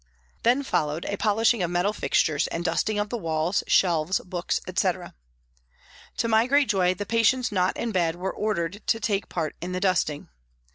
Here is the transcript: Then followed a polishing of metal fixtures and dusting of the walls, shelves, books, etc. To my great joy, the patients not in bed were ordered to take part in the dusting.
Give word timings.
Then 0.41 0.63
followed 0.63 1.05
a 1.05 1.15
polishing 1.15 1.61
of 1.61 1.69
metal 1.69 1.93
fixtures 1.93 2.47
and 2.47 2.65
dusting 2.65 2.97
of 2.97 3.09
the 3.09 3.19
walls, 3.19 3.63
shelves, 3.67 4.19
books, 4.21 4.59
etc. 4.65 5.13
To 6.17 6.27
my 6.27 6.47
great 6.47 6.69
joy, 6.69 6.95
the 6.95 7.05
patients 7.05 7.51
not 7.51 7.77
in 7.77 7.91
bed 7.91 8.15
were 8.15 8.33
ordered 8.33 8.81
to 8.87 8.99
take 8.99 9.29
part 9.29 9.55
in 9.61 9.73
the 9.73 9.79
dusting. 9.79 10.29